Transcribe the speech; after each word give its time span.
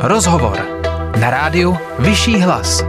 Rozhovor 0.00 0.82
na 1.20 1.30
rádiu 1.30 1.76
Vyšší 1.98 2.40
hlas. 2.40 2.82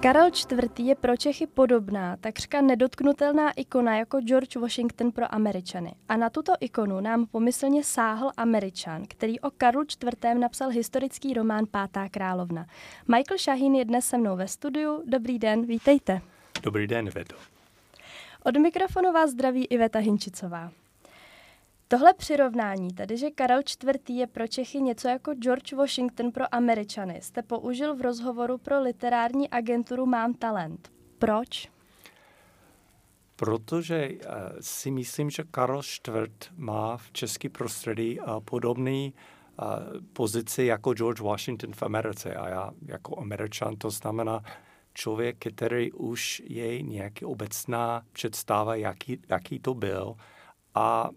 Karel 0.00 0.26
IV. 0.26 0.78
je 0.78 0.94
pro 0.94 1.16
Čechy 1.16 1.46
podobná, 1.46 2.16
takřka 2.16 2.60
nedotknutelná 2.60 3.50
ikona 3.50 3.96
jako 3.96 4.20
George 4.20 4.56
Washington 4.56 5.12
pro 5.12 5.34
Američany. 5.34 5.94
A 6.08 6.16
na 6.16 6.30
tuto 6.30 6.52
ikonu 6.60 7.00
nám 7.00 7.26
pomyslně 7.26 7.84
sáhl 7.84 8.30
Američan, 8.36 9.02
který 9.08 9.40
o 9.40 9.50
Karlu 9.50 9.82
IV. 9.82 10.34
napsal 10.38 10.70
historický 10.70 11.34
román 11.34 11.64
Pátá 11.70 12.08
královna. 12.08 12.66
Michael 13.08 13.38
Shaheen 13.38 13.74
je 13.74 13.84
dnes 13.84 14.06
se 14.06 14.18
mnou 14.18 14.36
ve 14.36 14.48
studiu. 14.48 15.02
Dobrý 15.06 15.38
den, 15.38 15.66
vítejte. 15.66 16.20
Dobrý 16.62 16.86
den, 16.86 17.10
Vedo. 17.10 17.53
Od 18.46 18.56
mikrofonu 18.56 19.12
vás 19.12 19.30
zdraví 19.30 19.64
Iveta 19.64 19.98
Hinčicová. 19.98 20.72
Tohle 21.88 22.14
přirovnání, 22.14 22.88
tedy 22.88 23.16
že 23.16 23.30
Karel 23.30 23.60
IV. 23.60 24.10
je 24.10 24.26
pro 24.26 24.48
Čechy 24.48 24.80
něco 24.80 25.08
jako 25.08 25.34
George 25.34 25.72
Washington 25.72 26.32
pro 26.32 26.54
Američany, 26.54 27.20
jste 27.22 27.42
použil 27.42 27.96
v 27.96 28.00
rozhovoru 28.00 28.58
pro 28.58 28.82
literární 28.82 29.50
agenturu 29.50 30.06
Mám 30.06 30.34
talent. 30.34 30.92
Proč? 31.18 31.68
Protože 33.36 34.08
uh, 34.08 34.18
si 34.60 34.90
myslím, 34.90 35.30
že 35.30 35.44
Karel 35.50 35.80
IV. 36.08 36.14
má 36.56 36.96
v 36.96 37.12
české 37.12 37.48
prostředí 37.48 38.20
uh, 38.20 38.40
podobný 38.40 39.14
uh, 39.14 39.66
pozici 40.12 40.64
jako 40.64 40.94
George 40.94 41.20
Washington 41.20 41.72
v 41.72 41.82
Americe. 41.82 42.34
A 42.34 42.48
já 42.48 42.70
jako 42.86 43.18
američan 43.18 43.76
to 43.76 43.90
znamená 43.90 44.42
člověk, 44.94 45.36
který 45.54 45.92
už 45.92 46.42
je 46.46 46.82
nějaký 46.82 47.24
obecná 47.24 48.02
představa, 48.12 48.74
jaký, 48.74 49.20
jaký 49.28 49.58
to 49.58 49.74
byl. 49.74 50.14
A 50.74 51.10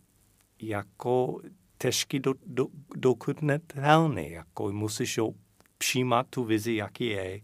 jako 0.62 1.40
těžký 1.78 2.20
do, 2.20 2.33
do, 2.45 2.67
dokudnitelný, 2.95 4.31
jako 4.31 4.72
musíš 4.72 5.20
přijímat 5.78 6.28
tu 6.30 6.44
vizi, 6.44 6.75
jaký 6.75 7.05
je. 7.05 7.42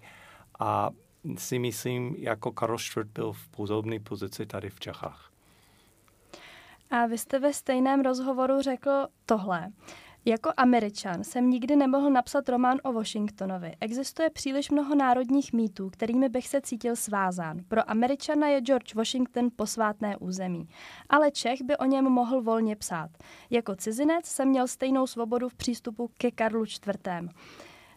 A 0.59 0.89
si 1.37 1.59
myslím, 1.59 2.15
jako 2.17 2.51
Karol 2.51 2.77
IV 2.77 3.05
byl 3.13 3.31
v 3.31 3.49
podobné 3.49 3.99
pozici 3.99 4.45
tady 4.45 4.69
v 4.69 4.79
Čechách. 4.79 5.31
A 6.91 7.05
vy 7.05 7.17
jste 7.17 7.39
ve 7.39 7.53
stejném 7.53 8.01
rozhovoru 8.01 8.61
řekl 8.61 9.07
tohle. 9.25 9.71
Jako 10.25 10.51
američan 10.57 11.23
jsem 11.23 11.49
nikdy 11.49 11.75
nemohl 11.75 12.09
napsat 12.09 12.49
román 12.49 12.77
o 12.83 12.93
Washingtonovi. 12.93 13.73
Existuje 13.79 14.29
příliš 14.29 14.69
mnoho 14.69 14.95
národních 14.95 15.53
mýtů, 15.53 15.89
kterými 15.89 16.29
bych 16.29 16.47
se 16.47 16.61
cítil 16.61 16.95
svázán. 16.95 17.59
Pro 17.67 17.89
američana 17.89 18.47
je 18.47 18.61
George 18.61 18.95
Washington 18.95 19.49
posvátné 19.55 20.17
území. 20.17 20.67
Ale 21.09 21.31
Čech 21.31 21.61
by 21.61 21.77
o 21.77 21.85
něm 21.85 22.05
mohl 22.05 22.41
volně 22.41 22.75
psát. 22.75 23.09
Jako 23.49 23.75
cizinec 23.75 24.25
jsem 24.25 24.47
měl 24.47 24.67
stejnou 24.67 25.07
svobodu 25.07 25.49
v 25.49 25.55
přístupu 25.55 26.09
ke 26.17 26.31
Karlu 26.31 26.63
IV. 26.63 27.29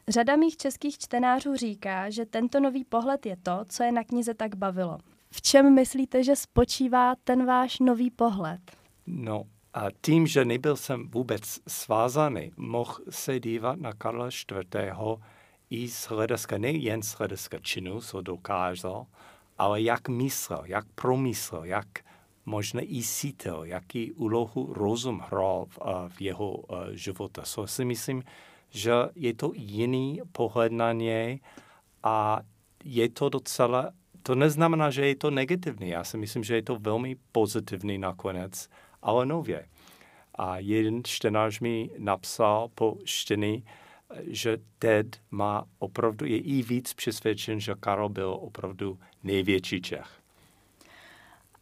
Řada 0.08 0.36
mých 0.36 0.56
českých 0.56 0.98
čtenářů 0.98 1.56
říká, 1.56 2.10
že 2.10 2.26
tento 2.26 2.60
nový 2.60 2.84
pohled 2.84 3.26
je 3.26 3.36
to, 3.42 3.64
co 3.68 3.82
je 3.82 3.92
na 3.92 4.04
knize 4.04 4.34
tak 4.34 4.54
bavilo. 4.54 4.98
V 5.30 5.42
čem 5.42 5.74
myslíte, 5.74 6.22
že 6.22 6.36
spočívá 6.36 7.14
ten 7.24 7.46
váš 7.46 7.78
nový 7.78 8.10
pohled? 8.10 8.60
No, 9.06 9.44
a 9.76 9.90
tím, 10.00 10.26
že 10.26 10.44
nebyl 10.44 10.76
jsem 10.76 11.08
vůbec 11.08 11.60
svázaný, 11.68 12.52
mohl 12.56 12.94
se 13.10 13.40
dívat 13.40 13.80
na 13.80 13.92
Karla 13.92 14.28
IV. 14.28 15.20
i 15.70 15.88
z 15.88 16.08
hlediska, 16.08 16.58
nejen 16.58 17.02
z 17.02 17.12
hlediska 17.12 17.58
činu, 17.58 18.00
co 18.00 18.20
dokázal, 18.20 19.06
ale 19.58 19.82
jak 19.82 20.08
myslel, 20.08 20.62
jak 20.64 20.84
promyslel, 20.94 21.64
jak 21.64 21.86
možná 22.46 22.80
i 22.82 23.02
cítil, 23.02 23.64
jaký 23.64 24.12
úlohu 24.12 24.72
rozum 24.72 25.22
hrál 25.28 25.66
v, 25.68 25.78
v 26.08 26.20
jeho 26.20 26.50
uh, 26.50 26.78
životě. 26.90 27.40
So 27.44 27.72
si 27.72 27.84
myslím, 27.84 28.22
že 28.70 28.92
je 29.14 29.34
to 29.34 29.50
jiný 29.54 30.20
pohled 30.32 30.72
na 30.72 30.92
něj 30.92 31.40
a 32.02 32.40
je 32.84 33.08
to 33.08 33.28
docela, 33.28 33.90
to 34.22 34.34
neznamená, 34.34 34.90
že 34.90 35.06
je 35.06 35.16
to 35.16 35.30
negativní. 35.30 35.88
Já 35.88 36.04
si 36.04 36.16
myslím, 36.16 36.44
že 36.44 36.54
je 36.54 36.62
to 36.62 36.76
velmi 36.76 37.16
pozitivní 37.32 37.98
nakonec 37.98 38.68
nově. 39.24 39.68
A 40.34 40.58
jeden 40.58 41.04
čtenář 41.04 41.60
mi 41.60 41.90
napsal 41.98 42.68
po 42.74 42.96
štění, 43.04 43.64
že 44.22 44.58
Ted 44.78 45.20
má 45.30 45.64
opravdu, 45.78 46.26
je 46.26 46.38
i 46.38 46.62
víc 46.62 46.94
přesvědčen, 46.94 47.60
že 47.60 47.74
Karol 47.80 48.08
byl 48.08 48.38
opravdu 48.40 48.98
největší 49.24 49.82
Čech. 49.82 50.20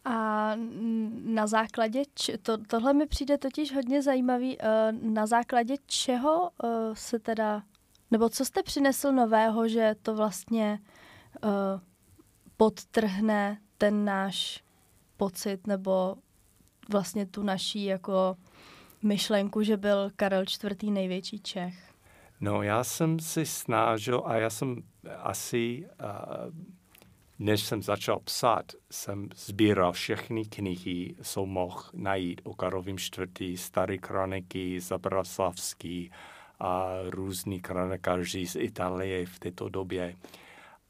A 0.05 0.51
na 1.23 1.47
základě, 1.47 2.03
to, 2.41 2.57
tohle 2.57 2.93
mi 2.93 3.05
přijde 3.05 3.37
totiž 3.37 3.75
hodně 3.75 4.01
zajímavý, 4.01 4.57
eh, 4.61 4.91
na 4.91 5.25
základě 5.25 5.75
čeho 5.85 6.51
eh, 6.63 6.67
se 6.93 7.19
teda, 7.19 7.63
nebo 8.11 8.29
co 8.29 8.45
jste 8.45 8.63
přinesl 8.63 9.11
nového, 9.11 9.67
že 9.67 9.95
to 10.01 10.15
vlastně 10.15 10.79
eh, 11.43 11.47
podtrhne 12.57 13.57
ten 13.77 14.05
náš 14.05 14.63
pocit 15.17 15.67
nebo 15.67 16.15
vlastně 16.89 17.25
tu 17.25 17.43
naší 17.43 17.85
jako 17.85 18.35
myšlenku, 19.03 19.63
že 19.63 19.77
byl 19.77 20.11
Karel 20.15 20.43
IV. 20.43 20.83
největší 20.83 21.39
Čech? 21.39 21.75
No, 22.41 22.63
já 22.63 22.83
jsem 22.83 23.19
si 23.19 23.45
snažil 23.45 24.23
a 24.25 24.35
já 24.35 24.49
jsem 24.49 24.83
asi, 25.17 25.87
než 27.39 27.61
jsem 27.61 27.83
začal 27.83 28.19
psát, 28.19 28.65
jsem 28.91 29.29
sbíral 29.35 29.91
všechny 29.91 30.45
knihy, 30.45 31.15
co 31.23 31.45
mohl 31.45 31.83
najít 31.93 32.41
o 32.43 32.53
Karlovým 32.53 32.97
čtvrtý, 32.97 33.57
staré 33.57 33.97
kroniky, 33.97 34.79
Zabraslavský 34.79 36.11
a 36.59 36.87
různí 37.09 37.61
kronikáři 37.61 38.47
z 38.47 38.55
Itálie 38.55 39.25
v 39.25 39.39
této 39.39 39.69
době 39.69 40.15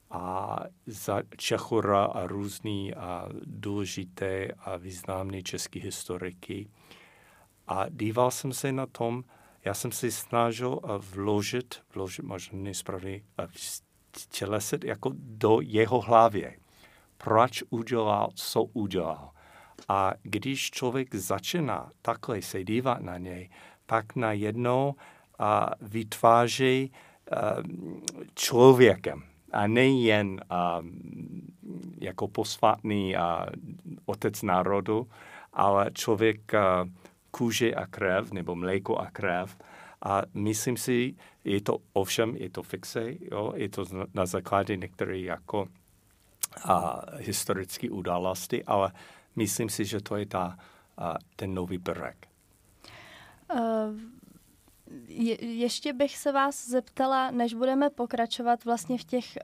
a 0.09 0.59
za 0.85 1.21
Čechora 1.38 2.05
a 2.05 2.27
různý 2.27 2.93
a 2.93 3.29
důležité 3.45 4.47
a 4.59 4.77
významné 4.77 5.43
české 5.43 5.79
historiky. 5.79 6.69
A 7.67 7.89
díval 7.89 8.31
jsem 8.31 8.53
se 8.53 8.71
na 8.71 8.85
tom, 8.85 9.23
já 9.66 9.73
jsem 9.73 9.91
si 9.91 10.11
snažil 10.11 10.79
vložit, 10.97 11.75
vložit 11.95 12.25
možná 12.25 12.59
nesprávně, 12.59 13.21
tělesit 14.29 14.83
jako 14.83 15.11
do 15.13 15.59
jeho 15.61 16.01
hlavě. 16.01 16.57
Proč 17.17 17.63
udělal, 17.69 18.29
co 18.35 18.63
udělal. 18.63 19.31
A 19.87 20.13
když 20.23 20.72
člověk 20.72 21.16
začíná 21.16 21.91
takhle 22.01 22.41
se 22.41 22.63
dívat 22.63 23.01
na 23.01 23.17
něj, 23.17 23.49
pak 23.85 24.16
najednou 24.16 24.95
a 25.39 25.72
vytváří 25.81 26.91
um, 27.66 28.03
člověkem 28.35 29.34
a 29.55 29.67
nejen 29.67 30.41
um, 30.43 30.91
jako 32.01 32.27
posvátný 32.27 33.16
uh, 33.16 33.21
otec 34.05 34.41
národu, 34.41 35.07
ale 35.53 35.91
člověk 35.93 36.51
uh, 36.53 36.89
kůže 37.31 37.75
a 37.75 37.85
krev, 37.88 38.31
nebo 38.31 38.55
mléko 38.55 38.97
a 38.97 39.11
krev. 39.11 39.57
A 40.05 40.21
myslím 40.33 40.77
si, 40.77 41.16
je 41.43 41.61
to 41.61 41.77
ovšem, 41.93 42.35
je 42.35 42.49
to 42.49 42.63
fixe, 42.63 43.13
jo, 43.31 43.53
je 43.55 43.69
to 43.69 43.85
na 44.13 44.25
základě 44.25 44.77
některých 44.77 45.25
jako 45.25 45.67
a, 46.63 47.01
historické 47.17 47.89
události, 47.89 48.63
ale 48.63 48.91
myslím 49.35 49.69
si, 49.69 49.85
že 49.85 50.01
to 50.01 50.16
je 50.16 50.25
ta, 50.25 50.57
a, 50.97 51.16
ten 51.35 51.53
nový 51.53 51.77
brek. 51.77 52.27
Uh, 53.53 53.59
je, 55.07 55.46
ještě 55.46 55.94
bych 55.94 56.18
se 56.18 56.31
vás 56.31 56.68
zeptala, 56.69 57.31
než 57.31 57.53
budeme 57.53 57.90
pokračovat 57.90 58.66
vlastně 58.66 58.97
v 58.97 59.03
těch 59.03 59.38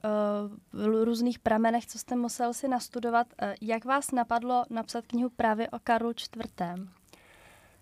uh, 0.74 1.04
různých 1.04 1.38
pramenech, 1.38 1.86
co 1.86 1.98
jste 1.98 2.16
musel 2.16 2.54
si 2.54 2.68
nastudovat, 2.68 3.26
uh, 3.42 3.48
jak 3.60 3.84
vás 3.84 4.10
napadlo 4.10 4.64
napsat 4.70 5.06
knihu 5.06 5.30
právě 5.30 5.70
o 5.70 5.78
Karlu 5.78 6.10
IV. 6.10 6.52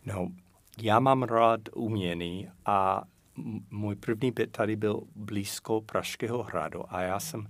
No, 0.06 0.28
já 0.82 1.00
mám 1.00 1.22
rád 1.22 1.60
umění 1.74 2.48
a 2.66 3.02
můj 3.70 3.94
první 3.94 4.30
byt 4.30 4.52
tady 4.52 4.76
byl 4.76 5.02
blízko 5.14 5.80
Pražského 5.80 6.42
hradu 6.42 6.94
a 6.94 7.00
já 7.00 7.20
jsem 7.20 7.46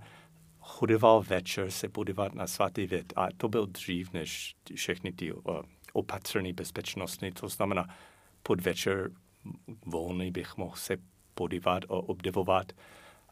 chodoval 0.59 1.21
večer 1.21 1.71
se 1.71 1.89
podívat 1.89 2.35
na 2.35 2.47
svatý 2.47 2.87
vid 2.87 3.13
a 3.15 3.27
to 3.37 3.49
byl 3.49 3.65
dřív 3.65 4.13
než 4.13 4.55
všechny 4.75 5.11
ty 5.11 5.33
uh, 5.33 5.41
opatřené 5.93 6.53
bezpečnostní, 6.53 7.31
to 7.31 7.47
znamená 7.47 7.87
podvečer 8.43 9.11
volný 9.85 10.31
bych 10.31 10.57
mohl 10.57 10.75
se 10.75 10.97
podívat 11.33 11.83
a 11.83 11.89
obdivovat 11.89 12.71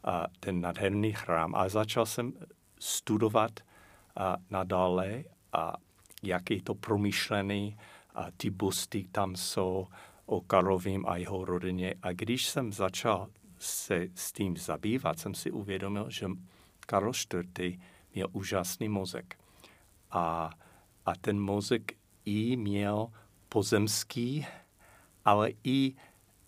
a 0.04 0.26
ten 0.40 0.60
nádherný 0.60 1.12
chrám. 1.12 1.54
A 1.54 1.68
začal 1.68 2.06
jsem 2.06 2.32
studovat 2.80 3.60
a 4.16 4.36
nadále, 4.50 5.24
a 5.52 5.76
jak 6.22 6.50
je 6.50 6.62
to 6.62 6.74
promyšlený, 6.74 7.76
a 8.14 8.30
ty 8.36 8.50
busty 8.50 9.08
tam 9.12 9.36
jsou 9.36 9.86
o 10.26 10.40
Karlovým 10.40 11.06
a 11.08 11.16
jeho 11.16 11.44
rodině. 11.44 11.94
A 12.02 12.12
když 12.12 12.46
jsem 12.46 12.72
začal 12.72 13.28
se 13.58 14.08
s 14.14 14.32
tím 14.32 14.56
zabývat, 14.56 15.18
jsem 15.18 15.34
si 15.34 15.50
uvědomil, 15.50 16.10
že 16.10 16.26
Karl 16.80 17.12
IV. 17.34 17.78
měl 18.14 18.28
úžasný 18.32 18.88
mozek. 18.88 19.38
A, 20.10 20.50
a 21.06 21.16
ten 21.16 21.40
mozek 21.40 21.92
i 22.24 22.56
měl 22.56 23.08
pozemský, 23.48 24.46
ale 25.24 25.50
i 25.64 25.94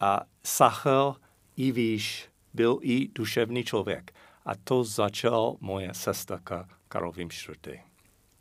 a, 0.01 0.21
sahl 0.43 1.17
i 1.57 1.73
výš, 1.73 2.29
byl 2.55 2.79
i 2.83 3.09
duševní 3.09 3.65
člověk. 3.65 4.15
A 4.45 4.55
to 4.55 4.85
začal 4.85 5.57
moje 5.61 5.95
sestra 5.95 6.41
Karlovým 6.89 7.31
čtvrtý. 7.31 7.81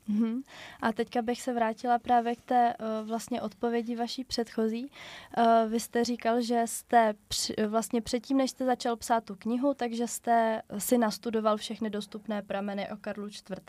Mm-hmm. 0.09 0.41
A 0.81 0.91
teďka 0.91 1.21
bych 1.21 1.41
se 1.41 1.53
vrátila 1.53 1.99
právě 1.99 2.35
k 2.35 2.41
té 2.41 2.73
uh, 2.79 3.07
vlastně 3.07 3.41
odpovědi 3.41 3.95
vaší 3.95 4.23
předchozí. 4.23 4.91
Uh, 5.37 5.71
vy 5.71 5.79
jste 5.79 6.03
říkal, 6.03 6.41
že 6.41 6.63
jste 6.65 7.13
při, 7.27 7.53
vlastně 7.67 8.01
předtím, 8.01 8.37
než 8.37 8.51
jste 8.51 8.65
začal 8.65 8.95
psát 8.95 9.23
tu 9.23 9.35
knihu, 9.35 9.73
takže 9.73 10.07
jste 10.07 10.61
si 10.77 10.97
nastudoval 10.97 11.57
všechny 11.57 11.89
dostupné 11.89 12.41
prameny 12.41 12.89
o 12.89 12.97
Karlu 12.97 13.27
IV. 13.27 13.59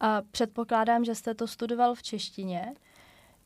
A 0.00 0.22
předpokládám, 0.30 1.04
že 1.04 1.14
jste 1.14 1.34
to 1.34 1.46
studoval 1.46 1.94
v 1.94 2.02
češtině. 2.02 2.74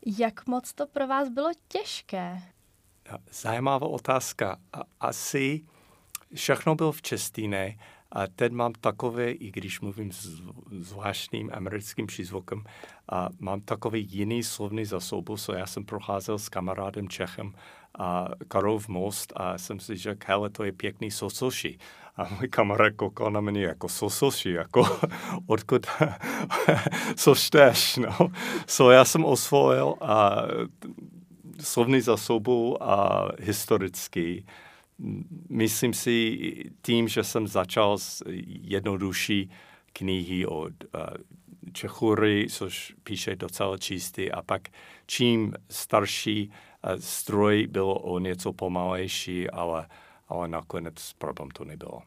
Jak 0.05 0.47
moc 0.47 0.73
to 0.73 0.87
pro 0.87 1.07
vás 1.07 1.29
bylo 1.29 1.49
těžké? 1.67 2.41
Zajímavá 3.31 3.87
otázka. 3.87 4.57
Asi 4.99 5.65
všechno 6.33 6.75
bylo 6.75 6.91
v 6.91 7.01
češtině, 7.01 7.79
a 8.11 8.27
teď 8.27 8.51
mám 8.51 8.73
takové, 8.73 9.31
i 9.31 9.51
když 9.51 9.81
mluvím 9.81 10.11
s 10.11 10.41
zvláštním 10.71 11.49
americkým 11.53 12.07
přízvukem, 12.07 12.63
a 13.11 13.29
mám 13.39 13.61
takový 13.61 14.07
jiný 14.09 14.43
slovný 14.43 14.85
zasobu, 14.85 15.37
so 15.37 15.59
já 15.59 15.65
jsem 15.65 15.85
procházel 15.85 16.39
s 16.39 16.49
kamarádem 16.49 17.09
Čechem 17.09 17.53
a 17.99 18.27
Karov 18.47 18.87
most 18.87 19.33
a 19.35 19.57
jsem 19.57 19.79
si 19.79 19.95
řekl, 19.95 20.25
hele, 20.27 20.49
to 20.49 20.63
je 20.63 20.71
pěkný 20.71 21.11
sosoši. 21.11 21.77
A 22.17 22.27
můj 22.39 22.47
kamarád 22.47 22.93
koukal 22.93 23.31
na 23.31 23.41
mě 23.41 23.63
jako 23.63 23.89
sosoši, 23.89 24.51
jako 24.51 24.99
odkud, 25.47 25.87
co 27.15 27.35
čteš, 27.35 27.97
no. 27.97 28.31
So 28.67 28.93
já 28.93 29.05
jsem 29.05 29.25
osvojil 29.25 29.95
a 30.01 30.41
slovný 31.61 32.01
zasobu 32.01 32.83
a 32.83 33.29
historický. 33.39 34.45
Myslím 35.49 35.93
si 35.93 36.37
tím, 36.81 37.07
že 37.07 37.23
jsem 37.23 37.47
začal 37.47 37.97
s 37.97 38.23
jednodušší 38.61 39.49
knihy 39.93 40.45
od 40.45 40.73
uh, 40.83 41.01
Čechury, 41.73 42.47
což 42.49 42.93
píše 43.03 43.35
docela 43.35 43.77
čistý, 43.77 44.31
a 44.31 44.41
pak 44.41 44.61
čím 45.05 45.53
starší 45.69 46.49
uh, 46.49 46.91
stroj 46.99 47.67
bylo 47.67 47.99
o 47.99 48.19
něco 48.19 48.53
pomalejší, 48.53 49.49
ale, 49.49 49.87
ale 50.29 50.47
nakonec 50.47 51.13
problém 51.13 51.49
to 51.51 51.65
nebylo. 51.65 52.01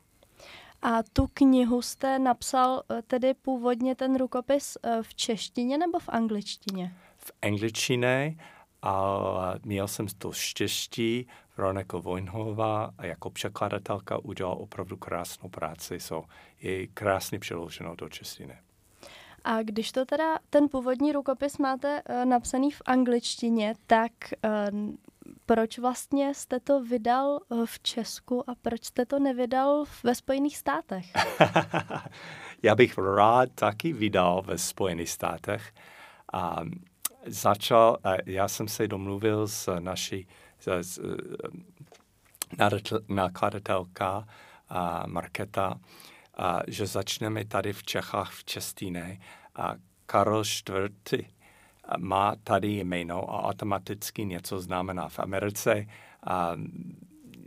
A 0.83 1.03
tu 1.13 1.27
knihu 1.35 1.83
jste 1.83 2.19
napsal 2.19 2.83
eh, 2.91 3.03
tedy 3.03 3.35
původně 3.35 3.95
ten 3.95 4.17
rukopis 4.17 4.79
v 5.03 5.15
češtině 5.15 5.79
nebo 5.79 5.99
v 5.99 6.09
angličtině? 6.09 6.95
V 7.17 7.33
angličtině, 7.43 8.37
ale 8.83 9.59
měl 9.65 9.89
jsem 9.89 10.07
to 10.19 10.33
štěstí, 10.33 11.27
Veronika 11.57 11.99
Vojnhová 11.99 12.91
jako 13.03 13.31
překladatelka 13.31 14.19
udělala 14.19 14.57
opravdu 14.57 14.97
krásnou 14.97 15.49
práci, 15.49 16.01
so 16.01 16.29
je 16.61 16.87
krásně 16.87 17.39
přeloženo 17.39 17.97
do 17.97 18.09
češtiny. 18.09 18.59
A 19.45 19.63
když 19.63 19.93
to 19.93 20.05
teda, 20.05 20.39
ten 20.51 20.69
původní 20.69 21.13
rukopis 21.13 21.59
máte 21.59 22.03
uh, 22.03 22.25
napsaný 22.25 22.71
v 22.71 22.83
angličtině, 22.87 23.75
tak 23.87 24.13
uh, 24.45 24.95
proč 25.55 25.79
vlastně 25.79 26.35
jste 26.35 26.61
to 26.61 26.83
vydal 26.83 27.41
uh, 27.49 27.67
v 27.67 27.81
Česku 27.81 28.51
a 28.51 28.55
proč 28.63 28.85
jste 28.85 29.07
to 29.07 29.19
nevydal 29.19 29.85
ve 30.05 30.15
Spojených 30.15 30.57
státech? 30.57 31.07
Já 32.63 32.75
bych 32.75 32.99
rád 32.99 33.49
taky 33.55 33.93
vydal 33.93 34.43
ve 34.43 34.59
Spojených 34.59 35.11
státech. 35.11 35.73
Um, 36.61 36.85
začal, 37.27 37.97
uh, 38.05 38.15
já 38.27 38.49
jsem 38.49 38.69
se 38.69 38.89
domluvil 38.89 39.49
s 39.49 39.81
naší 39.81 40.27
nakladatelka 43.09 44.27
a 44.69 45.07
Marketa, 45.07 45.81
a 46.37 46.61
že 46.67 46.87
začneme 46.87 47.45
tady 47.45 47.73
v 47.73 47.83
Čechách 47.83 48.33
v 48.33 48.45
Čestíne 48.45 49.19
a 49.55 49.75
Karel 50.07 50.43
IV. 51.13 51.25
Má 51.99 52.35
tady 52.45 52.69
jméno 52.69 53.31
a 53.31 53.43
automaticky 53.43 54.25
něco 54.25 54.61
znamená 54.61 55.09
v 55.09 55.19
Americe. 55.19 55.87
A 56.27 56.57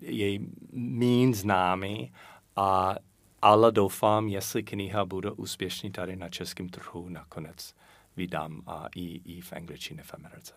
je 0.02 0.40
méně 0.72 1.36
známý 1.36 2.12
a 2.56 2.96
ale 3.42 3.72
doufám, 3.72 4.28
jestli 4.28 4.64
kniha 4.64 5.06
bude 5.06 5.32
úspěšný 5.32 5.92
tady 5.92 6.16
na 6.16 6.30
českém 6.30 6.70
trhu, 6.70 7.10
nakonec 7.10 7.74
vydám 8.18 8.62
a 8.68 8.86
i, 8.96 9.22
i 9.38 9.42
v 9.42 9.54
angličtině 9.54 10.04
v 10.04 10.14
Americe. 10.14 10.54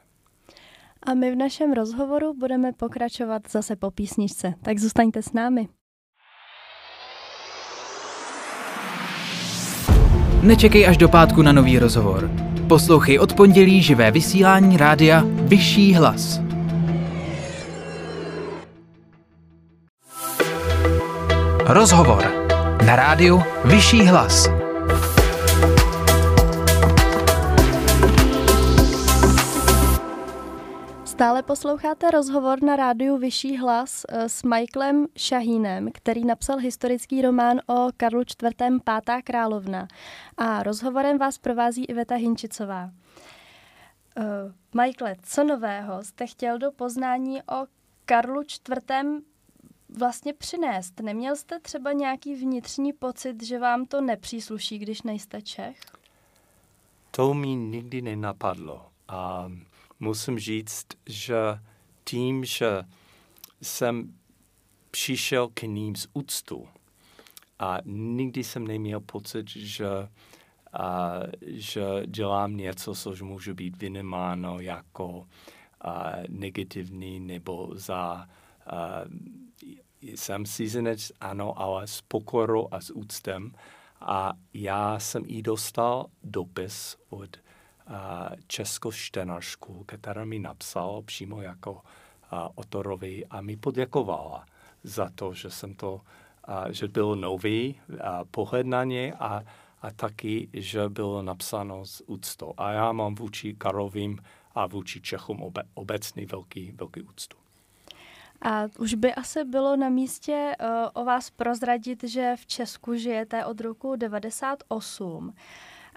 A 1.03 1.15
my 1.15 1.33
v 1.33 1.37
našem 1.37 1.73
rozhovoru 1.73 2.35
budeme 2.35 2.73
pokračovat 2.73 3.43
zase 3.50 3.77
po 3.77 3.91
písničce, 3.91 4.55
tak 4.62 4.79
zůstaňte 4.79 5.23
s 5.23 5.33
námi. 5.33 5.69
Nečekej 10.43 10.88
až 10.88 10.97
do 10.97 11.09
pátku 11.09 11.43
na 11.43 11.53
nový 11.53 11.79
rozhovor. 11.79 12.31
Poslouchej 12.68 13.18
od 13.18 13.34
pondělí 13.34 13.82
živé 13.82 14.10
vysílání 14.10 14.76
rádia 14.76 15.22
Vyšší 15.26 15.94
hlas. 15.94 16.40
Rozhovor 21.66 22.32
na 22.86 22.96
rádiu 22.96 23.42
Vyšší 23.64 24.02
hlas. 24.06 24.65
Stále 31.16 31.42
posloucháte 31.42 32.10
rozhovor 32.10 32.62
na 32.62 32.76
rádiu 32.76 33.18
Vyšší 33.18 33.56
hlas 33.56 34.04
eh, 34.08 34.28
s 34.28 34.42
Michaelem 34.42 35.06
Šahínem, 35.16 35.88
který 35.92 36.24
napsal 36.24 36.58
historický 36.58 37.22
román 37.22 37.60
o 37.66 37.88
Karlu 37.96 38.20
IV. 38.20 38.82
Pátá 38.84 39.22
královna. 39.22 39.88
A 40.36 40.62
rozhovorem 40.62 41.18
vás 41.18 41.38
provází 41.38 41.84
Iveta 41.84 42.14
Hinčicová. 42.14 42.84
Uh, 44.16 44.82
Michael, 44.82 45.14
co 45.22 45.44
nového 45.44 46.04
jste 46.04 46.26
chtěl 46.26 46.58
do 46.58 46.72
poznání 46.72 47.42
o 47.42 47.66
Karlu 48.04 48.42
IV. 48.42 49.22
vlastně 49.88 50.32
přinést? 50.32 51.00
Neměl 51.00 51.36
jste 51.36 51.60
třeba 51.60 51.92
nějaký 51.92 52.34
vnitřní 52.34 52.92
pocit, 52.92 53.42
že 53.42 53.58
vám 53.58 53.86
to 53.86 54.00
nepřísluší, 54.00 54.78
když 54.78 55.02
nejste 55.02 55.42
Čech? 55.42 55.80
To 57.10 57.34
mi 57.34 57.48
nikdy 57.48 58.02
nenapadlo. 58.02 58.86
Um 59.46 59.65
musím 60.00 60.38
říct, 60.38 60.87
že 61.06 61.37
tím, 62.04 62.44
že 62.44 62.82
jsem 63.62 64.14
přišel 64.90 65.49
k 65.54 65.62
ním 65.62 65.97
z 65.97 66.09
úctu 66.12 66.68
a 67.59 67.78
nikdy 67.85 68.44
jsem 68.44 68.66
neměl 68.66 69.00
pocit, 69.00 69.49
že, 69.50 69.88
a, 70.73 71.12
že 71.47 71.82
dělám 72.06 72.56
něco, 72.56 72.94
což 72.94 73.23
může 73.23 73.54
být 73.54 73.76
vynemáno 73.76 74.61
jako 74.61 75.26
a, 75.80 76.12
negativní 76.28 77.21
nebo 77.21 77.71
za 77.75 78.28
a, 78.66 79.04
jsem 80.02 80.44
cizinec, 80.44 81.12
ano, 81.21 81.61
ale 81.61 81.87
s 81.87 82.00
pokorou 82.00 82.68
a 82.71 82.80
s 82.80 82.90
úctem. 82.90 83.52
A 84.00 84.32
já 84.54 84.99
jsem 84.99 85.23
i 85.26 85.42
dostal 85.42 86.06
dopis 86.23 86.97
od 87.09 87.37
českou 88.47 88.93
čtenářku, 88.93 89.85
která 89.87 90.25
mi 90.25 90.38
napsal 90.38 91.02
přímo 91.02 91.43
jako 91.43 91.81
autorovi 92.33 93.26
a 93.26 93.40
mi 93.40 93.57
poděkovala 93.57 94.47
za 94.83 95.11
to, 95.14 95.35
že 95.35 95.50
jsem 95.50 95.75
to, 95.75 96.00
že 96.71 96.88
byl 96.88 97.16
nový 97.16 97.81
pohled 98.31 98.66
na 98.66 98.85
ně 98.85 99.14
a, 99.14 99.43
a 99.83 99.90
taky, 99.90 100.49
že 100.52 100.88
bylo 100.88 101.23
napsáno 101.23 101.87
z 101.87 102.02
úctou. 102.07 102.55
A 102.57 102.73
já 102.73 102.93
mám 102.93 103.14
vůči 103.14 103.55
Karovým 103.55 104.19
a 104.55 104.66
vůči 104.66 105.00
Čechům 105.00 105.43
obe, 105.43 105.62
obecný 105.75 106.26
velký, 106.26 106.73
velký 106.73 107.02
úctu. 107.02 107.37
A 108.43 108.64
už 108.78 108.95
by 108.95 109.14
asi 109.14 109.45
bylo 109.45 109.76
na 109.76 109.88
místě 109.88 110.57
uh, 110.61 110.66
o 110.95 111.05
vás 111.05 111.31
prozradit, 111.31 112.05
že 112.05 112.35
v 112.37 112.47
Česku 112.47 112.95
žijete 112.95 113.45
od 113.45 113.61
roku 113.61 113.97
98. 113.97 115.35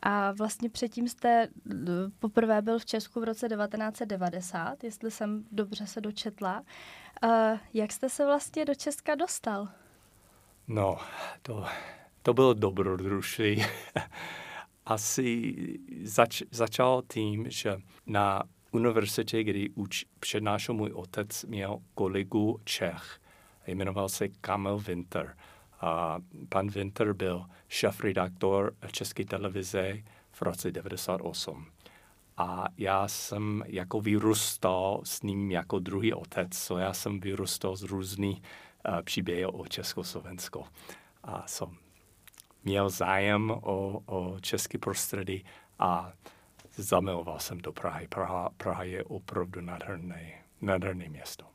A 0.03 0.32
vlastně 0.32 0.70
předtím 0.70 1.08
jste 1.08 1.48
eh, 1.72 1.75
poprvé 2.20 2.62
byl 2.62 2.79
v 2.79 2.86
Česku 2.86 3.22
v 3.22 3.24
roce 3.24 3.50
1990, 3.50 4.84
jestli 4.84 5.12
jsem 5.12 5.46
dobře 5.51 5.88
se 5.88 6.01
dočetla. 6.01 6.63
Uh, 7.24 7.58
jak 7.74 7.91
jste 7.91 8.10
se 8.10 8.25
vlastně 8.25 8.65
do 8.65 8.75
Česka 8.75 9.15
dostal? 9.15 9.68
No, 10.68 10.98
to, 11.41 11.65
to 12.22 12.34
bylo 12.34 12.53
dobrodružství. 12.53 13.65
Asi 14.86 15.53
zač, 16.03 16.41
začal 16.51 17.03
tím, 17.13 17.46
že 17.50 17.77
na 18.06 18.44
univerzitě, 18.72 19.44
kdy 19.44 19.70
uč, 19.70 20.06
přednášel 20.20 20.75
můj 20.75 20.91
otec, 20.94 21.44
měl 21.44 21.79
kolegu 21.96 22.60
Čech. 22.63 23.20
Jmenoval 23.68 24.10
se 24.10 24.27
Kamil 24.27 24.77
Winter. 24.77 25.36
A 25.81 26.19
pan 26.50 26.67
Winter 26.67 27.13
byl 27.13 27.45
šéf-redaktor 27.67 28.74
České 28.91 29.25
televize 29.25 29.93
v 30.31 30.41
roce 30.41 30.71
98. 30.71 31.65
a 32.38 32.65
já 32.77 33.07
jsem 33.07 33.63
jako 33.67 34.01
vyrůstal 34.01 35.01
s 35.03 35.21
ním 35.21 35.51
jako 35.51 35.79
druhý 35.79 36.13
otec, 36.13 36.53
so 36.53 36.81
já 36.83 36.93
jsem 36.93 37.19
vyrůstal 37.19 37.75
z 37.75 37.83
různých 37.83 38.41
uh, 38.41 39.01
příběhy 39.01 39.45
o 39.45 39.67
Československo. 39.67 40.63
A 41.24 41.48
jsem 41.48 41.77
měl 42.63 42.89
zájem 42.89 43.51
o, 43.51 44.03
o 44.05 44.39
český 44.39 44.77
prostředí 44.77 45.45
a 45.79 46.13
zamiloval 46.75 47.39
jsem 47.39 47.57
do 47.57 47.71
Prahy. 47.71 48.07
Praha, 48.07 48.50
Praha 48.57 48.83
je 48.83 49.03
opravdu 49.03 49.62
nádherné 50.62 51.09
město. 51.09 51.49